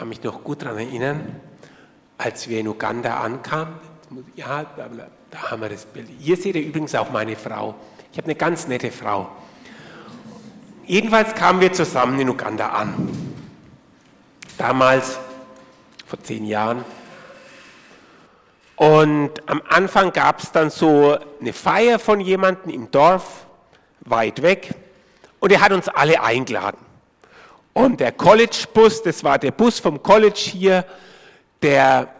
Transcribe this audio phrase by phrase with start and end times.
[0.00, 1.42] kann mich noch gut daran erinnern,
[2.16, 3.74] als wir in Uganda ankamen.
[4.34, 6.08] Ja, da haben wir das Bild.
[6.18, 7.74] Hier seht ihr übrigens auch meine Frau.
[8.10, 9.28] Ich habe eine ganz nette Frau.
[10.86, 13.10] Jedenfalls kamen wir zusammen in Uganda an.
[14.56, 15.18] Damals,
[16.06, 16.82] vor zehn Jahren.
[18.76, 23.44] Und am Anfang gab es dann so eine Feier von jemandem im Dorf,
[24.00, 24.70] weit weg.
[25.40, 26.89] Und er hat uns alle eingeladen.
[27.72, 30.84] Und der College-Bus, das war der Bus vom College hier,
[31.62, 32.14] der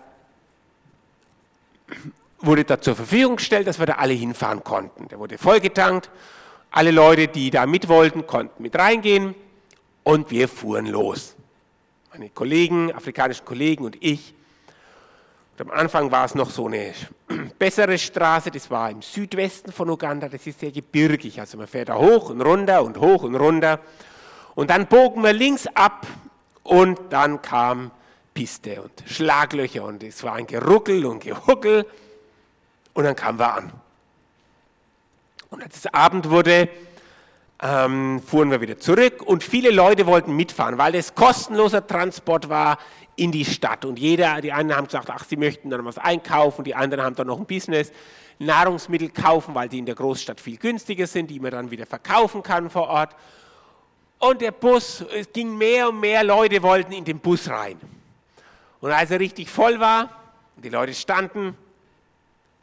[2.41, 5.09] wurde da zur Verfügung gestellt, dass wir da alle hinfahren konnten.
[5.09, 6.11] Der wurde vollgetankt.
[6.71, 9.35] Alle Leute, die da mit wollten, konnten mit reingehen.
[10.05, 11.35] Und wir fuhren los.
[12.13, 14.35] Meine Kollegen, afrikanischen Kollegen und ich.
[15.53, 16.95] Und am Anfang war es noch so eine
[17.59, 21.39] bessere Straße, das war im Südwesten von Uganda, das ist sehr gebirgig.
[21.39, 23.81] Also man fährt da hoch und runter und hoch und runter.
[24.61, 26.07] Und dann bogen wir links ab
[26.65, 27.93] und dann kam
[28.35, 31.87] Piste und Schlaglöcher und es war ein Geruckel und Gehuckel
[32.93, 33.73] und dann kamen wir an.
[35.49, 36.69] Und als es Abend wurde,
[37.63, 42.77] ähm, fuhren wir wieder zurück und viele Leute wollten mitfahren, weil es kostenloser Transport war
[43.17, 43.87] in die Stadt.
[43.87, 47.17] Und jeder, die einen haben gesagt, ach, sie möchten dann was einkaufen, die anderen haben
[47.17, 47.93] dann noch ein Business,
[48.39, 52.43] Nahrungsmittel kaufen, weil die in der Großstadt viel günstiger sind, die man dann wieder verkaufen
[52.43, 53.17] kann vor Ort.
[54.21, 57.81] Und der Bus, es ging mehr und mehr Leute wollten in den Bus rein.
[58.81, 60.11] Und als er richtig voll war
[60.57, 61.57] und die Leute standen,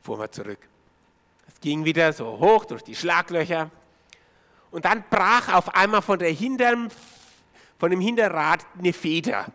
[0.04, 0.60] fuhren wir zurück.
[1.48, 3.72] Es ging wieder so hoch durch die Schlaglöcher.
[4.70, 6.92] Und dann brach auf einmal von, der Hintern,
[7.80, 9.48] von dem Hinterrad eine Feder.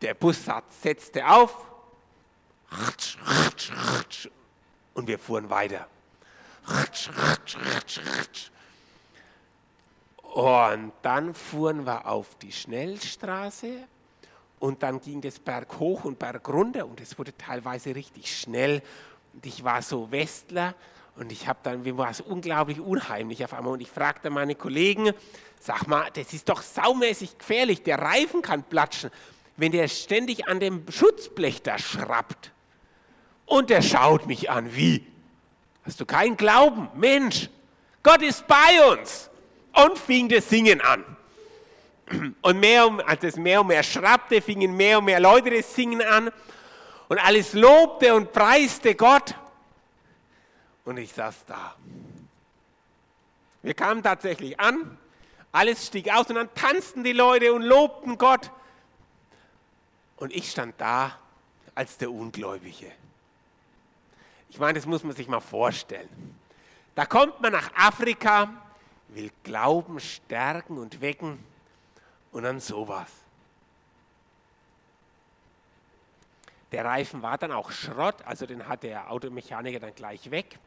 [0.00, 0.38] Der Bus
[0.80, 1.66] setzte auf
[4.94, 5.88] und wir fuhren weiter.
[10.32, 13.84] Und dann fuhren wir auf die Schnellstraße
[14.60, 18.80] und dann ging das Berg hoch und Berg runter und es wurde teilweise richtig schnell.
[19.34, 20.74] Und ich war so Westler
[21.16, 24.54] und ich habe dann, mir war es unglaublich unheimlich auf einmal und ich fragte meine
[24.54, 25.10] Kollegen,
[25.58, 29.10] sag mal, das ist doch saumäßig gefährlich, der Reifen kann platschen,
[29.56, 32.52] wenn der ständig an dem Schutzblech da schrappt.
[33.46, 35.04] Und der schaut mich an, wie?
[35.82, 36.88] Hast du keinen Glauben?
[36.94, 37.50] Mensch,
[38.04, 39.29] Gott ist bei uns
[39.72, 41.04] und fing das Singen an.
[42.42, 45.74] Und mehr und, als es mehr und mehr schrappte, fingen mehr und mehr Leute das
[45.74, 46.30] Singen an.
[47.08, 49.34] Und alles lobte und preiste Gott.
[50.84, 51.76] Und ich saß da.
[53.62, 54.96] Wir kamen tatsächlich an,
[55.52, 58.50] alles stieg aus und dann tanzten die Leute und lobten Gott.
[60.16, 61.18] Und ich stand da
[61.74, 62.90] als der Ungläubige.
[64.48, 66.08] Ich meine, das muss man sich mal vorstellen.
[66.94, 68.50] Da kommt man nach Afrika,
[69.14, 71.38] will Glauben stärken und wecken
[72.32, 73.08] und dann sowas.
[76.72, 80.58] Der Reifen war dann auch Schrott, also den hat der Automechaniker dann gleich weg.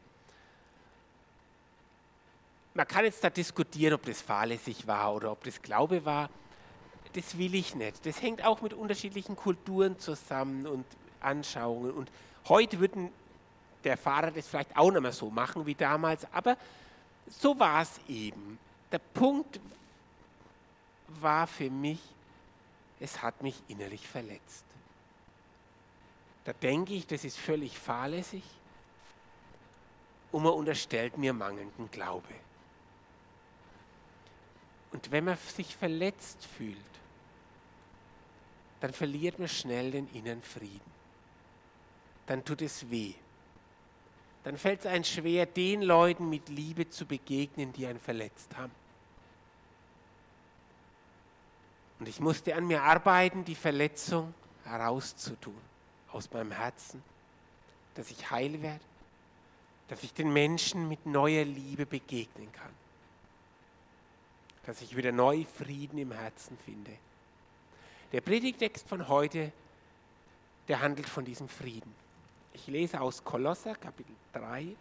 [2.74, 6.28] Man kann jetzt da diskutieren, ob das fahrlässig war oder ob das Glaube war.
[7.12, 8.04] Das will ich nicht.
[8.04, 10.84] Das hängt auch mit unterschiedlichen Kulturen zusammen und
[11.20, 11.92] Anschauungen.
[11.92, 12.10] Und
[12.48, 13.10] heute würden
[13.84, 16.56] der Fahrer das vielleicht auch nicht mehr so machen wie damals, aber
[17.26, 18.58] so war es eben.
[18.92, 19.60] Der Punkt
[21.08, 22.00] war für mich,
[23.00, 24.64] es hat mich innerlich verletzt.
[26.44, 28.42] Da denke ich, das ist völlig fahrlässig
[30.30, 32.34] und man unterstellt mir mangelnden Glaube.
[34.92, 36.78] Und wenn man sich verletzt fühlt,
[38.80, 40.92] dann verliert man schnell den inneren Frieden.
[42.26, 43.14] Dann tut es weh
[44.44, 48.72] dann fällt es einem schwer, den Leuten mit Liebe zu begegnen, die einen verletzt haben.
[51.98, 54.34] Und ich musste an mir arbeiten, die Verletzung
[54.64, 55.56] herauszutun
[56.12, 57.02] aus meinem Herzen,
[57.94, 58.84] dass ich heil werde,
[59.88, 62.72] dass ich den Menschen mit neuer Liebe begegnen kann,
[64.66, 66.92] dass ich wieder neu Frieden im Herzen finde.
[68.12, 69.52] Der Predigtext von heute,
[70.68, 72.03] der handelt von diesem Frieden.
[72.54, 74.74] Ich lese aus Kolosser Kapitel 3,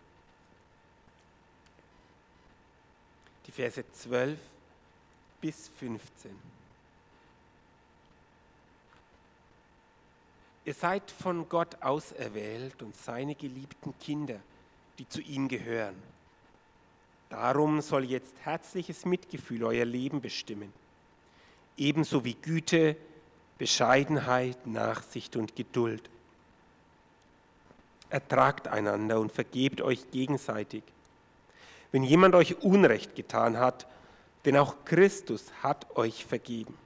[3.46, 4.40] die Verse 12
[5.42, 6.32] bis 15.
[10.66, 14.40] Ihr seid von Gott auserwählt und seine geliebten Kinder,
[14.98, 16.02] die zu ihm gehören.
[17.30, 20.72] Darum soll jetzt herzliches Mitgefühl euer Leben bestimmen,
[21.76, 22.96] ebenso wie Güte,
[23.58, 26.10] Bescheidenheit, Nachsicht und Geduld
[28.14, 30.84] ertragt einander und vergebt euch gegenseitig.
[31.92, 33.88] Wenn jemand euch Unrecht getan hat,
[34.46, 36.78] denn auch Christus hat euch vergeben.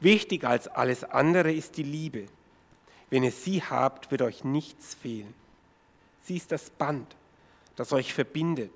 [0.00, 2.26] Wichtiger als alles andere ist die Liebe.
[3.08, 5.32] Wenn ihr sie habt, wird euch nichts fehlen.
[6.24, 7.14] Sie ist das Band,
[7.76, 8.72] das euch verbindet.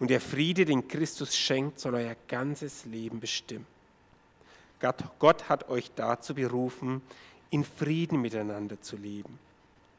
[0.00, 3.66] Und der Friede, den Christus schenkt, soll euer ganzes Leben bestimmen.
[5.18, 7.02] Gott hat euch dazu berufen,
[7.50, 9.38] in Frieden miteinander zu leben.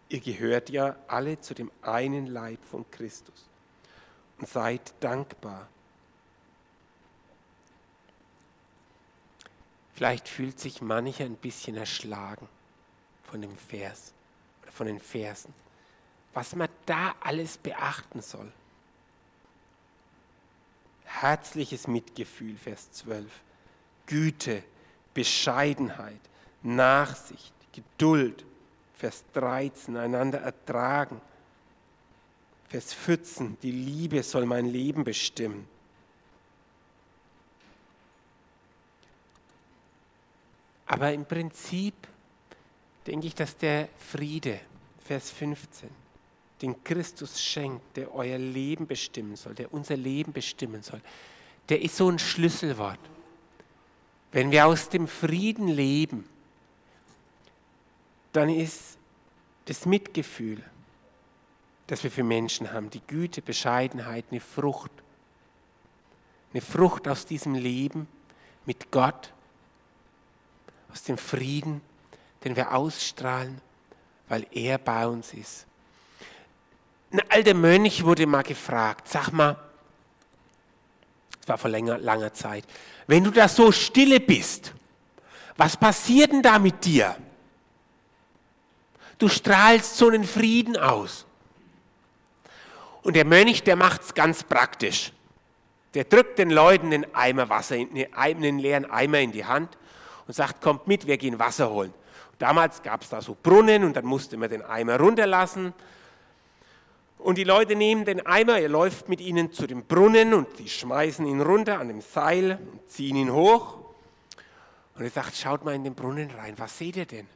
[0.09, 3.47] Ihr gehört ja alle zu dem einen Leib von Christus
[4.39, 5.67] und seid dankbar
[9.99, 12.47] Vielleicht fühlt sich mancher ein bisschen erschlagen
[13.29, 14.13] von dem Vers
[14.63, 15.53] oder von den Versen,
[16.33, 18.49] was man da alles beachten soll.
[21.03, 23.29] Herzliches Mitgefühl, Vers 12.
[24.05, 24.63] Güte,
[25.13, 26.21] Bescheidenheit,
[26.63, 28.45] Nachsicht, Geduld,
[28.99, 31.21] Vers 13, einander ertragen.
[32.67, 35.65] Vers 14, die Liebe soll mein Leben bestimmen.
[40.85, 41.93] Aber im Prinzip
[43.07, 44.59] denke ich, dass der Friede,
[45.05, 45.89] Vers 15,
[46.61, 50.99] den Christus schenkt, der euer Leben bestimmen soll, der unser Leben bestimmen soll,
[51.69, 52.99] der ist so ein Schlüsselwort.
[54.33, 56.27] Wenn wir aus dem Frieden leben,
[58.33, 58.97] dann ist
[59.65, 60.63] das Mitgefühl,
[61.87, 64.91] das wir für Menschen haben, die Güte, Bescheidenheit, eine Frucht.
[66.53, 68.07] Eine Frucht aus diesem Leben
[68.65, 69.31] mit Gott
[70.91, 71.81] aus dem Frieden,
[72.43, 73.61] den wir ausstrahlen,
[74.27, 75.65] weil er bei uns ist.
[77.11, 79.57] Ein alter Mönch wurde mal gefragt, sag mal,
[81.39, 82.65] das war vor länger, langer Zeit,
[83.07, 84.73] wenn du da so stille bist,
[85.57, 87.15] was passiert denn da mit dir?
[89.19, 91.25] Du strahlst so einen Frieden aus.
[93.03, 95.11] Und der Mönch, der macht es ganz praktisch.
[95.93, 97.75] Der drückt den Leuten einen Eimer Wasser,
[98.13, 99.77] einen leeren Eimer in die Hand
[100.27, 101.93] und sagt, kommt mit, wir gehen Wasser holen.
[102.37, 105.73] Damals gab es da so Brunnen und dann musste man den Eimer runterlassen.
[107.17, 110.69] Und die Leute nehmen den Eimer, er läuft mit ihnen zu dem Brunnen und die
[110.69, 113.79] schmeißen ihn runter an dem Seil und ziehen ihn hoch.
[114.95, 117.27] Und er sagt, schaut mal in den Brunnen rein, was seht ihr denn?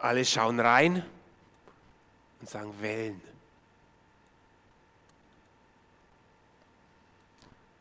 [0.00, 1.04] Alle schauen rein
[2.40, 3.20] und sagen Wellen.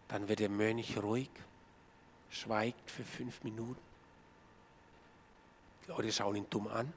[0.10, 1.30] Dann wird der Mönch ruhig
[2.30, 3.80] schweigt für fünf Minuten.
[5.83, 6.92] Die Leute schauen ihn dumm an.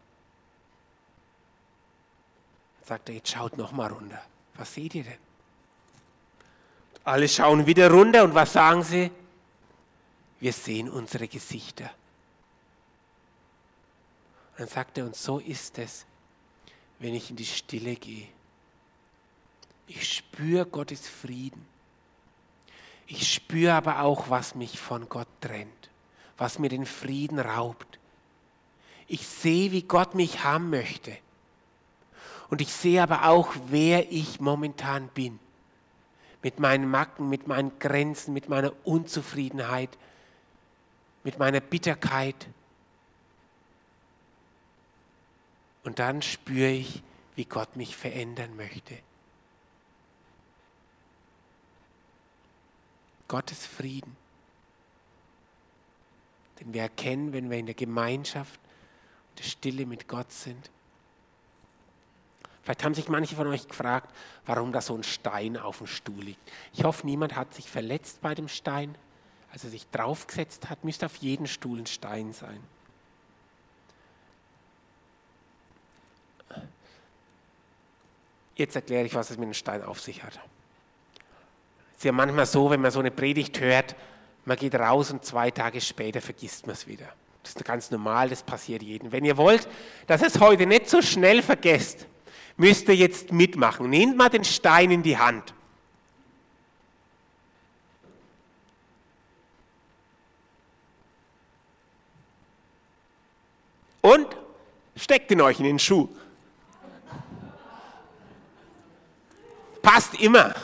[2.81, 4.23] Dann sagt er, jetzt schaut noch mal runter.
[4.55, 5.19] Was seht ihr denn?
[7.05, 9.11] Alle schauen wieder runter und was sagen sie?
[10.41, 11.91] Wir sehen unsere Gesichter.
[14.56, 16.06] Dann sagt er, und so ist es,
[16.99, 18.28] wenn ich in die Stille gehe.
[19.87, 21.66] Ich spüre Gottes Frieden.
[23.06, 25.90] Ich spüre aber auch, was mich von Gott trennt,
[26.38, 27.99] was mir den Frieden raubt.
[29.08, 31.16] Ich sehe, wie Gott mich haben möchte.
[32.49, 35.38] Und ich sehe aber auch, wer ich momentan bin.
[36.43, 39.90] Mit meinen Macken, mit meinen Grenzen, mit meiner Unzufriedenheit,
[41.25, 42.46] mit meiner Bitterkeit.
[45.84, 47.02] Und dann spüre ich,
[47.34, 48.99] wie Gott mich verändern möchte.
[53.29, 54.17] Gottes Frieden.
[56.61, 58.61] Den wir erkennen, wenn wir in der Gemeinschaft,
[59.38, 60.71] der Stille mit Gott sind.
[62.62, 64.14] Vielleicht haben sich manche von euch gefragt,
[64.47, 66.52] warum da so ein Stein auf dem Stuhl liegt.
[66.73, 68.95] Ich hoffe, niemand hat sich verletzt bei dem Stein.
[69.50, 72.62] Als er sich draufgesetzt hat, müsste auf jedem Stuhl ein Stein sein.
[78.54, 80.38] Jetzt erkläre ich, was es mit dem Stein auf sich hat.
[81.92, 83.97] Es ist ja manchmal so, wenn man so eine Predigt hört,
[84.44, 87.06] man geht raus und zwei Tage später vergisst man es wieder.
[87.42, 89.11] Das ist ganz normal, das passiert jedem.
[89.11, 89.68] Wenn ihr wollt,
[90.06, 92.06] dass es heute nicht so schnell vergesst,
[92.56, 93.90] müsst ihr jetzt mitmachen.
[93.90, 95.54] Nehmt mal den Stein in die Hand.
[104.00, 104.26] Und
[104.97, 106.09] steckt ihn euch in den Schuh.
[109.83, 110.55] Passt immer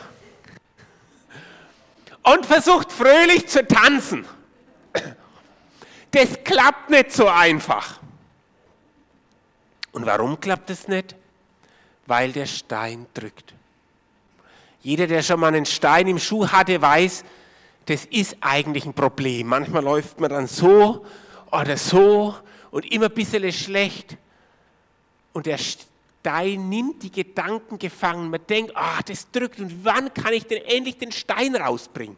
[2.32, 4.24] und versucht fröhlich zu tanzen.
[6.10, 8.00] Das klappt nicht so einfach.
[9.92, 11.16] Und warum klappt es nicht?
[12.06, 13.54] Weil der Stein drückt.
[14.80, 17.24] Jeder, der schon mal einen Stein im Schuh hatte, weiß,
[17.86, 19.48] das ist eigentlich ein Problem.
[19.48, 21.04] Manchmal läuft man dann so
[21.50, 22.36] oder so
[22.70, 24.16] und immer ein bisschen schlecht.
[25.32, 25.58] Und der
[26.20, 28.30] Stein nimmt die Gedanken gefangen.
[28.30, 32.16] Man denkt, ach, das drückt und wann kann ich denn endlich den Stein rausbringen?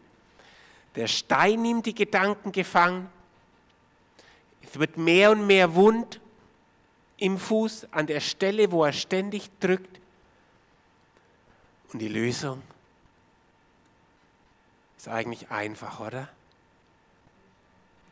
[0.95, 3.09] Der Stein nimmt die Gedanken gefangen.
[4.61, 6.19] Es wird mehr und mehr wund
[7.17, 9.99] im Fuß an der Stelle, wo er ständig drückt.
[11.93, 12.61] Und die Lösung
[14.97, 16.27] ist eigentlich einfach, oder?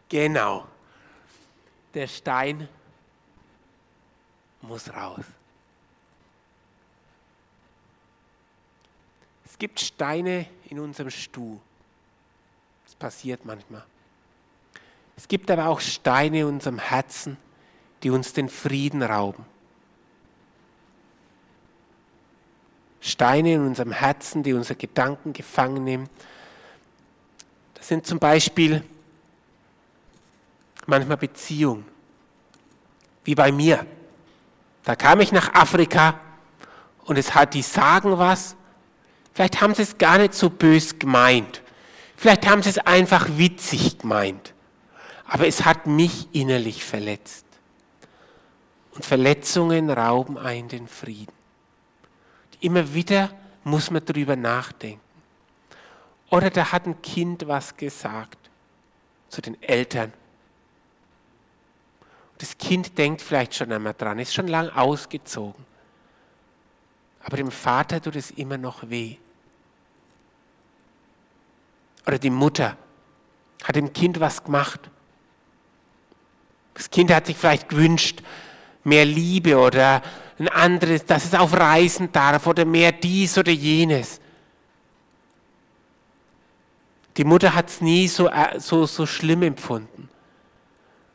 [0.08, 0.68] Genau.
[1.94, 2.70] Der Stein
[4.62, 5.26] muss raus.
[9.60, 11.60] Gibt Steine in unserem Stuhl.
[12.86, 13.84] Das passiert manchmal.
[15.16, 17.38] Es gibt aber auch Steine in unserem Herzen,
[18.02, 19.46] die uns den Frieden rauben.
[23.02, 26.10] Steine in unserem Herzen, die unsere Gedanken gefangen nehmen.
[27.74, 28.84] Das sind zum Beispiel
[30.86, 31.86] manchmal Beziehungen,
[33.24, 33.86] wie bei mir.
[34.84, 36.20] Da kam ich nach Afrika
[37.06, 38.56] und es hat, die sagen was.
[39.34, 41.62] Vielleicht haben sie es gar nicht so bös gemeint.
[42.18, 44.54] Vielleicht haben sie es einfach witzig gemeint.
[45.26, 47.46] Aber es hat mich innerlich verletzt.
[48.92, 51.34] Und Verletzungen rauben einen den Frieden.
[52.60, 53.30] Immer wieder
[53.64, 55.00] muss man darüber nachdenken.
[56.30, 58.38] Oder da hat ein Kind was gesagt
[59.30, 60.12] zu den Eltern.
[62.40, 65.69] Das Kind denkt vielleicht schon einmal dran, ist schon lang ausgezogen.
[67.24, 69.18] Aber dem Vater tut es immer noch weh.
[72.08, 72.78] Oder die Mutter
[73.64, 74.90] hat dem Kind was gemacht.
[76.74, 78.24] Das Kind hat sich vielleicht gewünscht,
[78.84, 80.02] mehr Liebe oder
[80.40, 84.22] ein anderes, dass es auf Reisen darf oder mehr dies oder jenes.
[87.18, 90.10] Die Mutter hat es nie so, äh, so, so schlimm empfunden.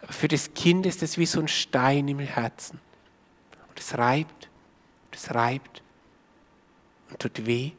[0.02, 2.78] Aber für das Kind ist es wie so ein Stein im Herzen.
[3.70, 4.50] Und es reibt,
[5.06, 5.82] und es reibt
[7.18, 7.72] tut weh.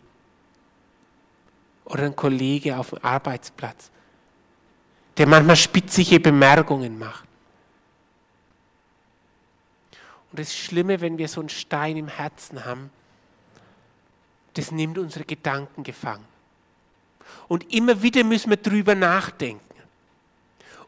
[1.85, 3.91] Oder ein Kollege auf dem Arbeitsplatz,
[5.17, 7.25] der manchmal spitzige Bemerkungen macht.
[10.31, 12.89] Und das Schlimme, wenn wir so einen Stein im Herzen haben,
[14.55, 16.25] das nimmt unsere Gedanken gefangen.
[17.47, 19.61] Und immer wieder müssen wir drüber nachdenken.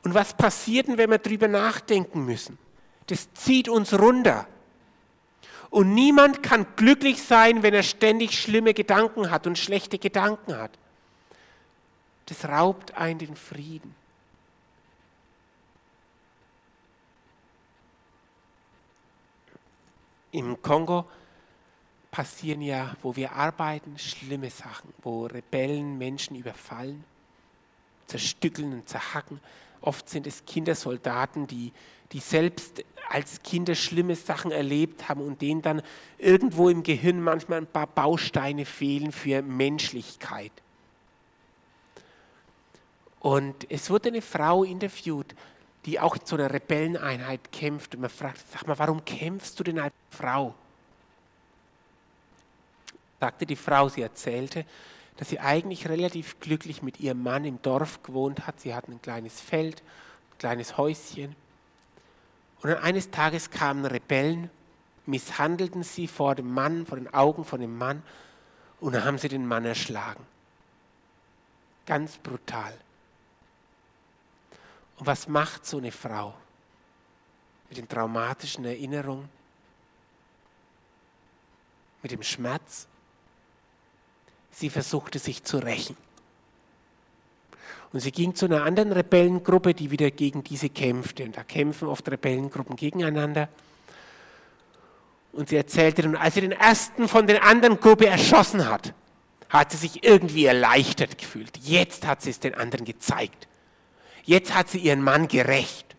[0.03, 2.57] Und was passiert denn, wenn wir drüber nachdenken müssen?
[3.07, 4.47] Das zieht uns runter.
[5.69, 10.71] Und niemand kann glücklich sein, wenn er ständig schlimme Gedanken hat und schlechte Gedanken hat.
[12.27, 13.95] Das raubt einen den Frieden.
[20.31, 21.05] Im Kongo
[22.11, 27.03] passieren ja, wo wir arbeiten, schlimme Sachen, wo Rebellen Menschen überfallen,
[28.07, 29.39] zerstückeln und zerhacken.
[29.81, 31.71] Oft sind es Kindersoldaten, die,
[32.11, 35.81] die selbst als Kinder schlimme Sachen erlebt haben und denen dann
[36.17, 40.51] irgendwo im Gehirn manchmal ein paar Bausteine fehlen für Menschlichkeit.
[43.19, 45.35] Und es wurde eine Frau interviewt,
[45.85, 47.95] die auch zu einer Rebelleneinheit kämpft.
[47.95, 50.53] Und man fragt, sag mal, warum kämpfst du denn als Frau?
[53.19, 54.65] Sagte die Frau, sie erzählte,
[55.17, 58.59] dass sie eigentlich relativ glücklich mit ihrem Mann im Dorf gewohnt hat.
[58.59, 61.35] Sie hatten ein kleines Feld, ein kleines Häuschen.
[62.61, 64.49] Und dann eines Tages kamen Rebellen,
[65.05, 68.03] misshandelten sie vor dem Mann, vor den Augen von dem Mann,
[68.79, 70.23] und dann haben sie den Mann erschlagen.
[71.87, 72.73] Ganz brutal.
[74.97, 76.35] Und was macht so eine Frau
[77.69, 79.29] mit den traumatischen Erinnerungen,
[82.03, 82.87] mit dem Schmerz?
[84.59, 85.95] Sie versuchte sich zu rächen.
[87.93, 91.25] Und sie ging zu einer anderen Rebellengruppe, die wieder gegen diese kämpfte.
[91.25, 93.49] Und da kämpfen oft Rebellengruppen gegeneinander.
[95.31, 98.95] Und sie erzählte, und als sie den ersten von der anderen Gruppe erschossen hat,
[99.49, 101.55] hat sie sich irgendwie erleichtert gefühlt.
[101.59, 103.47] Jetzt hat sie es den anderen gezeigt.
[104.23, 105.95] Jetzt hat sie ihren Mann gerecht.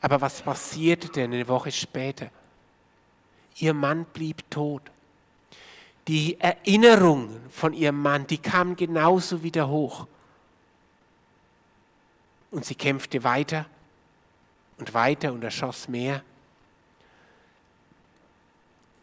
[0.00, 2.30] Aber was passierte denn eine Woche später?
[3.56, 4.93] Ihr Mann blieb tot.
[6.06, 10.06] Die Erinnerungen von ihrem Mann, die kamen genauso wieder hoch.
[12.50, 13.66] Und sie kämpfte weiter
[14.78, 16.22] und weiter und erschoss mehr.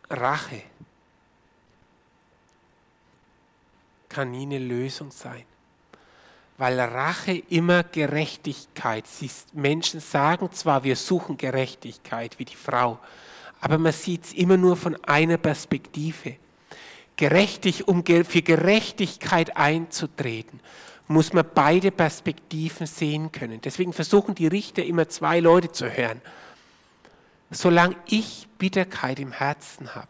[0.09, 0.63] Rache
[4.09, 5.45] kann nie eine Lösung sein
[6.61, 9.05] weil Rache immer Gerechtigkeit.
[9.19, 9.51] ist.
[9.55, 12.99] Menschen sagen zwar, wir suchen Gerechtigkeit wie die Frau,
[13.61, 16.35] aber man sieht es immer nur von einer Perspektive.
[17.17, 20.59] Gerechtig, um für Gerechtigkeit einzutreten,
[21.07, 23.61] muss man beide Perspektiven sehen können.
[23.61, 26.21] Deswegen versuchen die Richter immer zwei Leute zu hören.
[27.51, 30.07] Solange ich Bitterkeit im Herzen habe,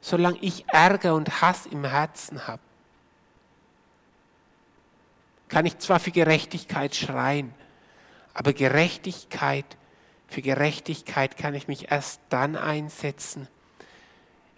[0.00, 2.62] solange ich Ärger und Hass im Herzen habe,
[5.48, 7.54] kann ich zwar für Gerechtigkeit schreien,
[8.34, 9.66] aber Gerechtigkeit,
[10.28, 13.48] für Gerechtigkeit kann ich mich erst dann einsetzen,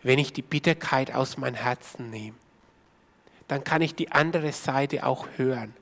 [0.02, 2.37] wenn ich die Bitterkeit aus meinem Herzen nehme.
[3.49, 5.75] Dann kann ich die andere Seite auch hören,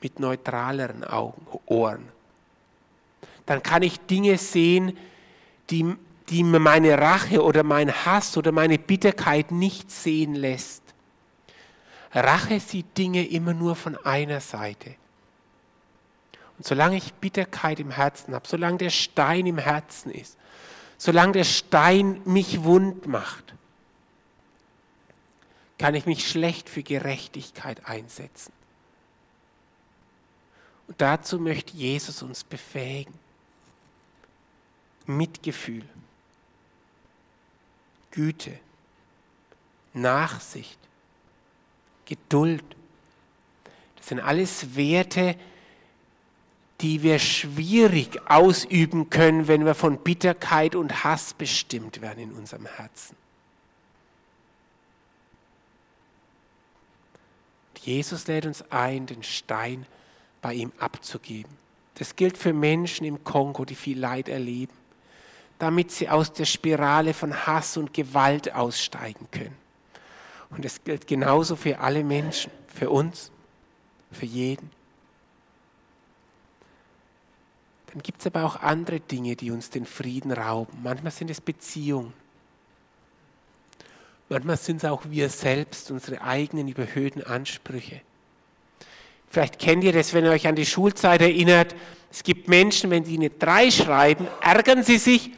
[0.00, 2.08] mit neutraleren Augen, Ohren.
[3.46, 4.96] Dann kann ich Dinge sehen,
[5.70, 5.96] die,
[6.28, 10.82] die meine Rache oder mein Hass oder meine Bitterkeit nicht sehen lässt.
[12.14, 14.94] Rache sieht Dinge immer nur von einer Seite.
[16.58, 20.36] Und solange ich Bitterkeit im Herzen habe, solange der Stein im Herzen ist,
[21.02, 23.54] solange der Stein mich wund macht,
[25.76, 28.52] kann ich mich schlecht für Gerechtigkeit einsetzen.
[30.86, 33.18] Und dazu möchte Jesus uns befähigen.
[35.06, 35.84] Mitgefühl,
[38.12, 38.60] Güte,
[39.94, 40.78] Nachsicht,
[42.04, 42.76] Geduld.
[43.96, 45.51] Das sind alles Werte, die
[46.82, 53.16] wir schwierig ausüben können, wenn wir von Bitterkeit und Hass bestimmt werden in unserem Herzen.
[57.82, 59.86] Jesus lädt uns ein, den Stein
[60.40, 61.52] bei ihm abzugeben.
[61.94, 64.74] Das gilt für Menschen im Kongo, die viel Leid erleben,
[65.58, 69.56] damit sie aus der Spirale von Hass und Gewalt aussteigen können.
[70.50, 73.30] Und es gilt genauso für alle Menschen, für uns,
[74.10, 74.70] für jeden.
[77.92, 80.78] Dann gibt es aber auch andere Dinge, die uns den Frieden rauben.
[80.82, 82.14] Manchmal sind es Beziehungen.
[84.30, 88.00] Manchmal sind es auch wir selbst, unsere eigenen überhöhten Ansprüche.
[89.28, 91.74] Vielleicht kennt ihr das, wenn ihr euch an die Schulzeit erinnert.
[92.10, 95.30] Es gibt Menschen, wenn sie eine 3 schreiben, ärgern sie sich.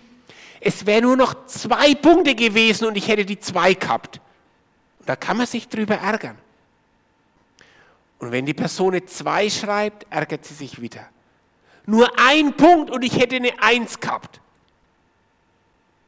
[0.61, 4.21] Es wäre nur noch zwei Punkte gewesen und ich hätte die 2 gehabt.
[5.01, 6.39] Und da kann man sich drüber ärgern.
[8.21, 11.09] Und wenn die Person eine 2 schreibt, ärgert sie sich wieder.
[11.87, 14.41] Nur ein Punkt und ich hätte eine 1 gehabt.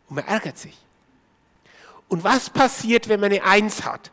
[0.08, 0.76] Und man ärgert sich.
[2.08, 4.10] Und was passiert, wenn man eine Eins hat?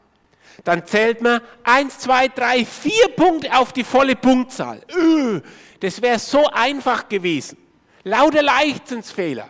[0.64, 4.82] Dann zählt man eins, zwei, drei, vier Punkte auf die volle Punktzahl.
[4.96, 5.42] Öh,
[5.80, 7.58] das wäre so einfach gewesen.
[8.04, 9.50] Lauter Leichtsinnsfehler.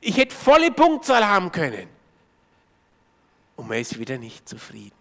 [0.00, 1.88] Ich hätte volle Punktzahl haben können.
[3.56, 4.96] Und man ist wieder nicht zufrieden.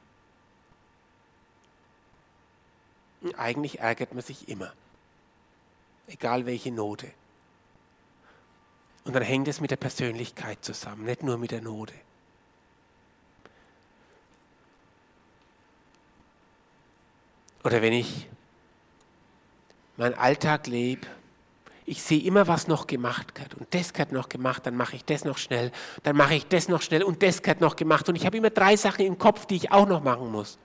[3.22, 4.74] Und eigentlich ärgert man sich immer.
[6.08, 7.12] Egal welche Note.
[9.06, 11.94] Und dann hängt es mit der Persönlichkeit zusammen, nicht nur mit der Note.
[17.64, 18.28] Oder wenn ich
[19.98, 21.08] meinen Alltag lebe,
[21.86, 23.56] ich sehe immer, was noch gemacht wird.
[23.56, 25.72] Und das wird noch gemacht, dann mache ich das noch schnell,
[26.04, 28.08] dann mache ich das noch schnell und das wird noch gemacht.
[28.08, 30.58] Und ich habe immer drei Sachen im Kopf, die ich auch noch machen muss.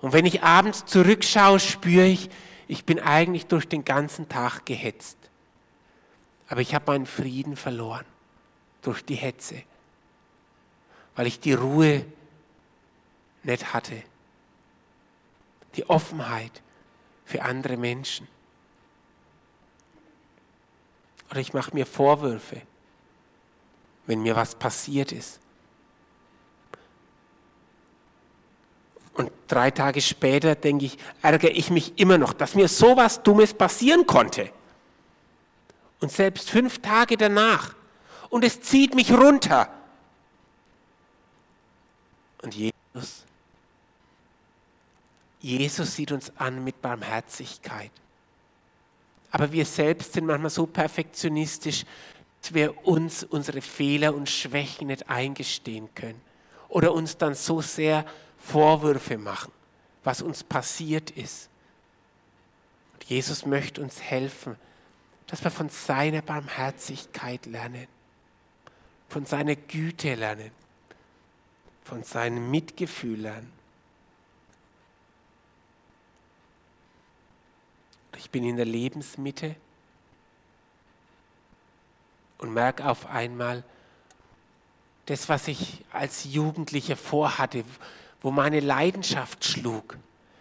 [0.00, 2.30] Und wenn ich abends zurückschaue, spüre ich,
[2.68, 5.18] ich bin eigentlich durch den ganzen Tag gehetzt.
[6.48, 8.06] Aber ich habe meinen Frieden verloren
[8.82, 9.62] durch die Hetze,
[11.16, 12.06] weil ich die Ruhe
[13.42, 14.02] nicht hatte
[15.78, 16.60] die Offenheit
[17.24, 18.26] für andere Menschen.
[21.30, 22.62] Oder ich mache mir Vorwürfe,
[24.06, 25.40] wenn mir was passiert ist.
[29.18, 33.20] Und drei Tage später denke ich, ärgere ich mich immer noch, dass mir so was
[33.20, 34.52] Dummes passieren konnte.
[36.00, 37.74] Und selbst fünf Tage danach.
[38.30, 39.68] Und es zieht mich runter.
[42.42, 43.24] Und Jesus
[45.40, 47.90] Jesus sieht uns an mit Barmherzigkeit.
[49.32, 51.84] Aber wir selbst sind manchmal so perfektionistisch,
[52.40, 56.20] dass wir uns unsere Fehler und Schwächen nicht eingestehen können
[56.68, 58.04] oder uns dann so sehr
[58.38, 59.52] Vorwürfe machen,
[60.04, 61.48] was uns passiert ist.
[62.94, 64.56] Und Jesus möchte uns helfen,
[65.26, 67.86] dass wir von seiner Barmherzigkeit lernen,
[69.08, 70.50] von seiner Güte lernen,
[71.84, 73.52] von seinem Mitgefühl lernen.
[78.16, 79.54] Ich bin in der Lebensmitte
[82.38, 83.64] und merke auf einmal,
[85.06, 87.64] das, was ich als Jugendlicher vorhatte,
[88.20, 89.96] wo meine Leidenschaft schlug,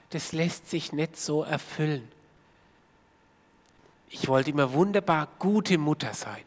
[0.10, 2.08] das lässt sich nicht so erfüllen.
[4.10, 6.42] Ich wollte immer wunderbar gute Mutter sein.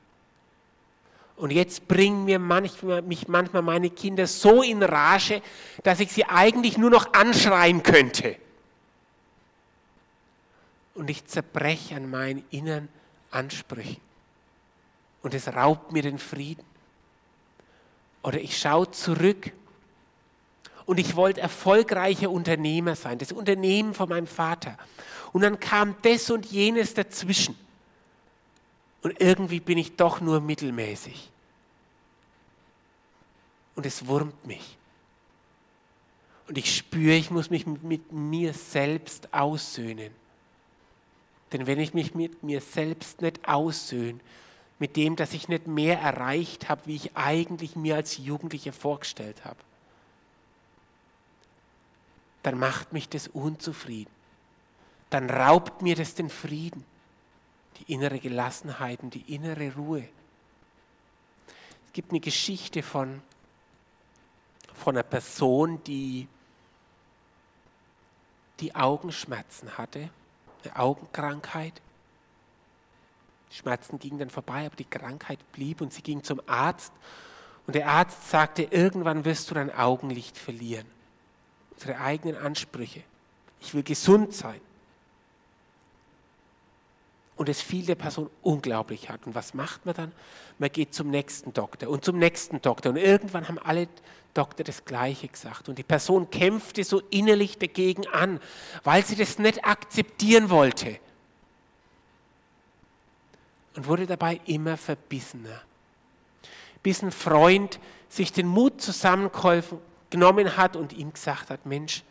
[1.36, 5.42] Und jetzt bringen mir manchmal, mich manchmal meine Kinder so in Rage,
[5.82, 8.36] dass ich sie eigentlich nur noch anschreien könnte
[11.00, 12.90] und ich zerbreche an meinen inneren
[13.30, 14.02] Ansprüchen.
[15.22, 16.62] Und es raubt mir den Frieden.
[18.22, 19.50] Oder ich schaue zurück
[20.90, 24.76] und ich wollte erfolgreicher Unternehmer sein, das Unternehmen von meinem Vater.
[25.32, 27.56] Und dann kam das und jenes dazwischen.
[29.00, 31.30] Und irgendwie bin ich doch nur mittelmäßig.
[33.76, 34.78] Und es wurmt mich.
[36.48, 40.10] Und ich spüre, ich muss mich mit mir selbst aussöhnen.
[41.52, 44.18] Denn wenn ich mich mit mir selbst nicht aussöhne,
[44.80, 49.44] mit dem, dass ich nicht mehr erreicht habe, wie ich eigentlich mir als Jugendlicher vorgestellt
[49.44, 49.58] habe,
[52.42, 54.10] dann macht mich das unzufrieden.
[55.10, 56.84] Dann raubt mir das den Frieden,
[57.78, 60.08] die innere Gelassenheit und die innere Ruhe.
[61.86, 63.20] Es gibt eine Geschichte von,
[64.74, 66.28] von einer Person, die,
[68.60, 70.08] die Augenschmerzen hatte,
[70.62, 71.80] eine Augenkrankheit.
[73.50, 76.92] Die Schmerzen gingen dann vorbei, aber die Krankheit blieb und sie ging zum Arzt.
[77.66, 80.86] Und der Arzt sagte, irgendwann wirst du dein Augenlicht verlieren
[81.80, 83.02] unsere eigenen Ansprüche.
[83.60, 84.60] Ich will gesund sein.
[87.36, 89.26] Und es fiel der Person unglaublich hart.
[89.26, 90.12] Und was macht man dann?
[90.58, 92.90] Man geht zum nächsten Doktor und zum nächsten Doktor.
[92.90, 93.88] Und irgendwann haben alle
[94.34, 95.70] Doktor das Gleiche gesagt.
[95.70, 98.40] Und die Person kämpfte so innerlich dagegen an,
[98.84, 100.98] weil sie das nicht akzeptieren wollte.
[103.74, 105.62] Und wurde dabei immer verbissener.
[106.82, 109.78] Bis ein Freund sich den Mut zusammengeholfen
[110.10, 112.02] genommen hat und ihm gesagt hat, Mensch,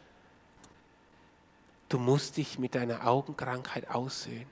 [1.89, 4.47] du musst dich mit deiner Augenkrankheit aussöhnen.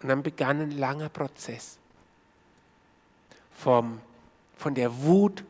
[0.00, 1.78] Und dann begann ein langer Prozess
[3.50, 4.00] vom,
[4.56, 5.42] von der Wut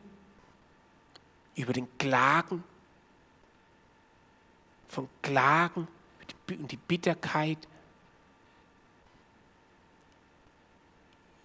[1.55, 2.63] über den Klagen,
[4.87, 5.87] von Klagen
[6.49, 7.57] und die Bitterkeit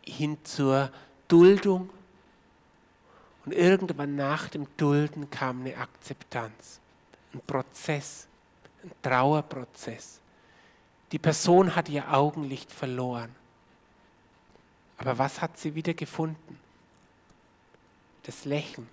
[0.05, 0.93] hin zur
[1.29, 1.91] Duldung
[3.45, 6.81] und irgendwann nach dem Dulden kam eine Akzeptanz,
[7.35, 8.29] ein Prozess,
[8.85, 10.21] ein Trauerprozess.
[11.11, 13.35] Die Person hat ihr Augenlicht verloren.
[14.97, 16.59] Aber was hat sie wieder gefunden?
[18.23, 18.89] Das Lächeln,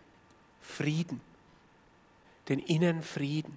[0.62, 1.22] Frieden,
[2.48, 3.56] den inneren Frieden,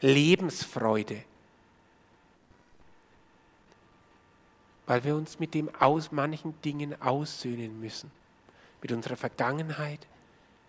[0.00, 1.22] Lebensfreude.
[4.86, 8.10] Weil wir uns mit dem aus manchen Dingen aussöhnen müssen
[8.82, 10.06] mit unserer Vergangenheit,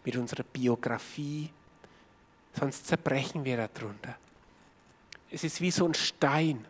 [0.03, 1.49] mit unserer Biografie,
[2.53, 4.15] sonst zerbrechen wir darunter.
[5.31, 6.65] Es ist wie so ein Stein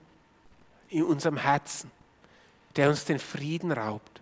[0.89, 1.91] in unserem Herzen,
[2.75, 4.21] der uns den Frieden raubt,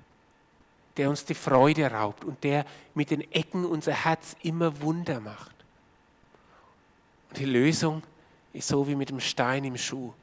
[0.97, 5.55] der uns die Freude raubt und der mit den Ecken unser Herz immer Wunder macht.
[7.29, 8.03] Und die Lösung
[8.53, 10.13] ist so wie mit dem Stein im Schuh.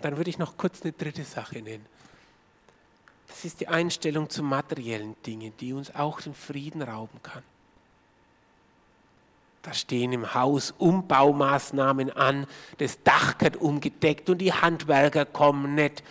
[0.00, 1.86] Dann würde ich noch kurz eine dritte Sache nennen.
[3.42, 7.42] Das ist die Einstellung zu materiellen Dingen, die uns auch den Frieden rauben kann.
[9.62, 12.46] Da stehen im Haus Umbaumaßnahmen an,
[12.78, 16.04] das Dach wird umgedeckt und die Handwerker kommen nicht.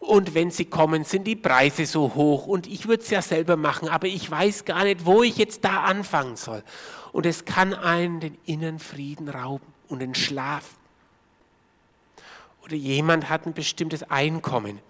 [0.00, 3.54] Und wenn sie kommen, sind die Preise so hoch und ich würde es ja selber
[3.54, 6.64] machen, aber ich weiß gar nicht, wo ich jetzt da anfangen soll.
[7.12, 10.74] Und es kann einen den inneren Frieden rauben und den Schlaf.
[12.64, 14.80] Oder jemand hat ein bestimmtes Einkommen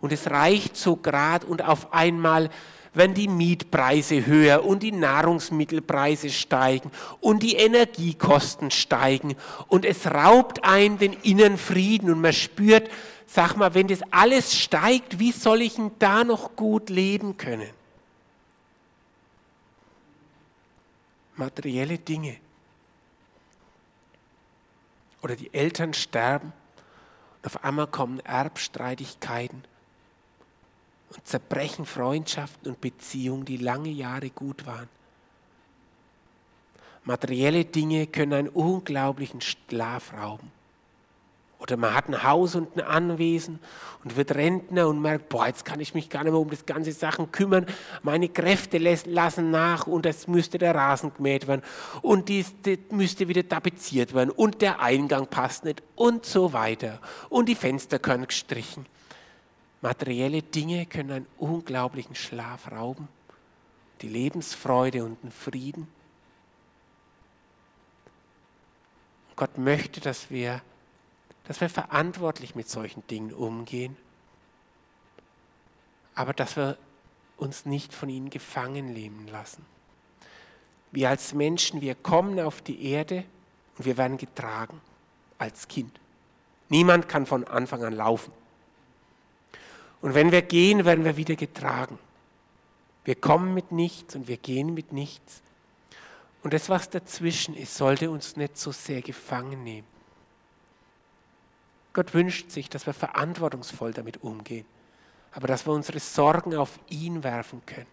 [0.00, 2.50] und es reicht so grad und auf einmal
[2.92, 9.36] wenn die Mietpreise höher und die Nahrungsmittelpreise steigen und die Energiekosten steigen
[9.68, 12.90] und es raubt einen den inneren Frieden und man spürt,
[13.26, 17.70] sag mal, wenn das alles steigt, wie soll ich denn da noch gut leben können?
[21.36, 22.36] Materielle Dinge.
[25.22, 26.52] Oder die Eltern sterben
[27.36, 29.64] und auf einmal kommen Erbstreitigkeiten
[31.10, 34.88] und zerbrechen Freundschaften und Beziehungen, die lange Jahre gut waren.
[37.04, 40.52] Materielle Dinge können einen unglaublichen Schlaf rauben.
[41.60, 43.58] Oder man hat ein Haus und ein Anwesen
[44.02, 46.64] und wird Rentner und merkt, boah, jetzt kann ich mich gar nicht mehr um das
[46.64, 47.66] ganze Sachen kümmern.
[48.02, 51.62] Meine Kräfte lassen nach und es müsste der Rasen gemäht werden
[52.00, 52.54] und dies,
[52.90, 56.98] müsste wieder tapeziert werden und der Eingang passt nicht und so weiter.
[57.28, 58.86] Und die Fenster können gestrichen.
[59.82, 63.08] Materielle Dinge können einen unglaublichen Schlaf rauben,
[64.02, 65.88] die Lebensfreude und den Frieden.
[69.36, 70.60] Gott möchte, dass wir,
[71.44, 73.96] dass wir verantwortlich mit solchen Dingen umgehen,
[76.14, 76.76] aber dass wir
[77.38, 79.64] uns nicht von ihnen gefangen nehmen lassen.
[80.92, 83.24] Wir als Menschen, wir kommen auf die Erde
[83.78, 84.80] und wir werden getragen
[85.38, 85.98] als Kind.
[86.68, 88.32] Niemand kann von Anfang an laufen.
[90.02, 91.98] Und wenn wir gehen, werden wir wieder getragen.
[93.04, 95.42] Wir kommen mit nichts und wir gehen mit nichts.
[96.42, 99.86] Und das, was dazwischen ist, sollte uns nicht so sehr gefangen nehmen.
[101.92, 104.64] Gott wünscht sich, dass wir verantwortungsvoll damit umgehen,
[105.32, 107.86] aber dass wir unsere Sorgen auf ihn werfen können.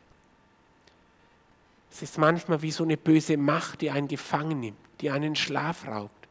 [1.91, 5.87] Es ist manchmal wie so eine böse Macht, die einen gefangen nimmt, die einen Schlaf
[5.87, 6.27] raubt.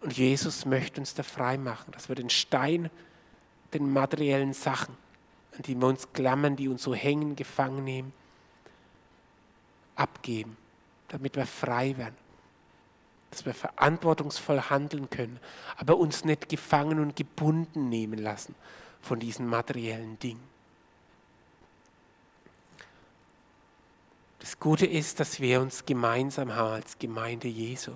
[0.00, 2.90] Und Jesus möchte uns da frei machen, dass wir den Stein,
[3.74, 4.96] den materiellen Sachen,
[5.56, 8.12] an die wir uns klammern, die uns so hängen, gefangen nehmen,
[9.96, 10.56] abgeben,
[11.08, 12.16] damit wir frei werden.
[13.30, 15.40] Dass wir verantwortungsvoll handeln können,
[15.78, 18.54] aber uns nicht gefangen und gebunden nehmen lassen
[19.00, 20.52] von diesen materiellen Dingen.
[24.38, 27.92] Das Gute ist, dass wir uns gemeinsam haben als Gemeinde Jesu,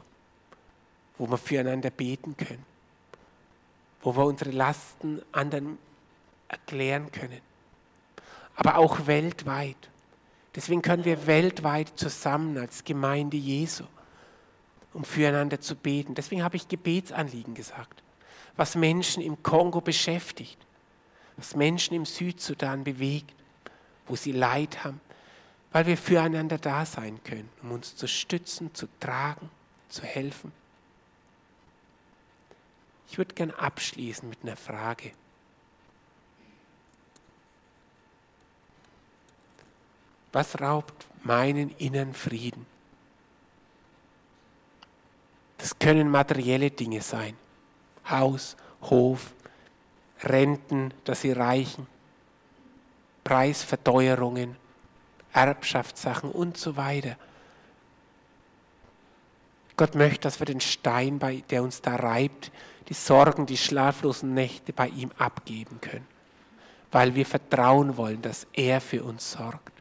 [1.19, 2.65] wo wir füreinander beten können,
[4.07, 5.79] wo wir unsere Lasten anderen
[6.47, 7.41] erklären können,
[8.55, 9.91] aber auch weltweit.
[10.55, 13.83] Deswegen können wir weltweit zusammen als Gemeinde Jesu,
[14.93, 16.15] um füreinander zu beten.
[16.15, 18.05] Deswegen habe ich Gebetsanliegen gesagt,
[18.57, 20.65] was Menschen im Kongo beschäftigt,
[21.37, 23.35] was Menschen im Südsudan bewegt,
[24.07, 25.01] wo sie Leid haben,
[25.73, 29.51] weil wir füreinander da sein können, um uns zu stützen, zu tragen,
[29.89, 30.53] zu helfen.
[33.09, 35.13] Ich würde gern abschließen mit einer Frage.
[40.33, 42.67] Was raubt meinen inneren Frieden?
[45.59, 47.37] Das können materielle Dinge sein.
[48.09, 49.33] Haus, Hof,
[50.23, 51.87] Renten, dass sie reichen,
[53.25, 54.57] Preisverteuerungen,
[55.33, 57.17] Erbschaftssachen und so weiter.
[59.77, 62.51] Gott möchte, dass wir den Stein, der uns da reibt,
[62.89, 66.07] die Sorgen, die schlaflosen Nächte bei ihm abgeben können,
[66.93, 69.73] weil wir vertrauen wollen, dass er für uns sorgt.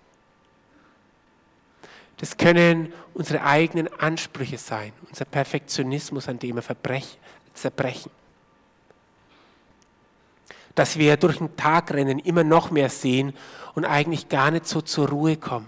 [2.17, 6.63] Das können unsere eigenen Ansprüche sein, unser Perfektionismus, an dem wir
[7.53, 8.11] zerbrechen.
[10.75, 13.33] Dass wir durch den Tag rennen, immer noch mehr sehen
[13.75, 15.67] und eigentlich gar nicht so zur Ruhe kommen.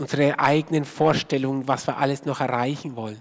[0.00, 3.20] Unsere eigenen Vorstellungen, was wir alles noch erreichen wollen.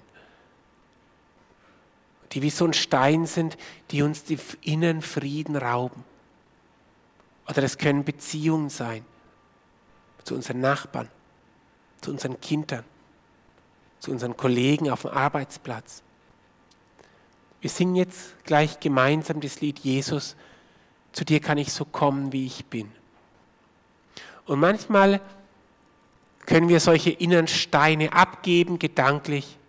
[2.31, 3.57] Die wie so ein Stein sind,
[3.91, 6.05] die uns den inneren Frieden rauben.
[7.49, 9.03] Oder es können Beziehungen sein
[10.23, 11.09] zu unseren Nachbarn,
[11.99, 12.85] zu unseren Kindern,
[13.99, 16.01] zu unseren Kollegen auf dem Arbeitsplatz.
[17.59, 20.37] Wir singen jetzt gleich gemeinsam das Lied Jesus,
[21.11, 22.89] zu dir kann ich so kommen, wie ich bin.
[24.45, 25.19] Und manchmal
[26.49, 29.59] können wir solche inneren Steine abgeben, gedanklich,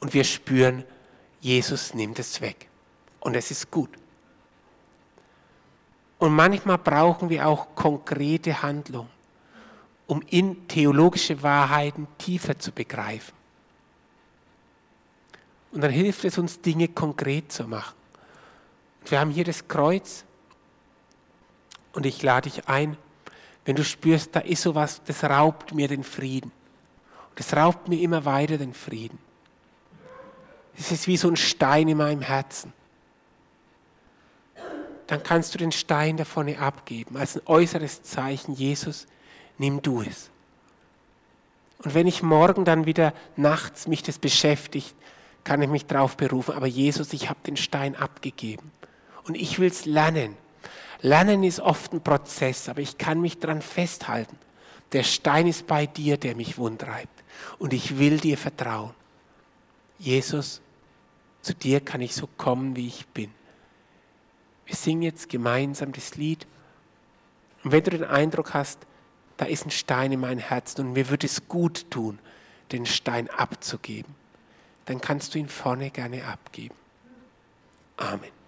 [0.00, 0.84] und wir spüren,
[1.40, 2.68] Jesus nimmt es weg.
[3.20, 3.90] Und es ist gut.
[6.18, 9.10] Und manchmal brauchen wir auch konkrete Handlung,
[10.06, 13.34] um in theologische Wahrheiten tiefer zu begreifen.
[15.72, 17.94] Und dann hilft es uns, Dinge konkret zu machen.
[19.04, 20.24] Wir haben hier das Kreuz.
[21.92, 22.96] Und ich lade dich ein,
[23.64, 26.52] wenn du spürst, da ist sowas, das raubt mir den Frieden.
[27.36, 29.18] Das raubt mir immer weiter den Frieden.
[30.76, 32.72] Es ist wie so ein Stein in meinem Herzen
[35.10, 39.08] dann kannst du den Stein da vorne abgeben, als ein äußeres Zeichen, Jesus,
[39.58, 40.30] nimm du es.
[41.82, 44.94] Und wenn ich morgen dann wieder nachts mich das beschäftigt,
[45.42, 48.70] kann ich mich darauf berufen, aber Jesus, ich habe den Stein abgegeben
[49.24, 50.36] und ich will es lernen.
[51.02, 54.38] Lernen ist oft ein Prozess, aber ich kann mich daran festhalten.
[54.92, 57.22] Der Stein ist bei dir, der mich wundreibt
[57.58, 58.92] und ich will dir vertrauen.
[59.98, 60.60] Jesus,
[61.42, 63.30] zu dir kann ich so kommen, wie ich bin.
[64.66, 66.46] Wir singen jetzt gemeinsam das Lied.
[67.64, 68.78] Und wenn du den Eindruck hast,
[69.36, 72.18] da ist ein Stein in meinem Herzen und mir würde es gut tun,
[72.72, 74.14] den Stein abzugeben,
[74.86, 76.74] dann kannst du ihn vorne gerne abgeben.
[77.96, 78.39] Amen.